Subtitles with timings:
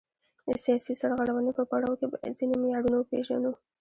[0.47, 3.51] د سیاسي سرغړونې په پړاو کې باید ځینې معیارونه وپیژنو.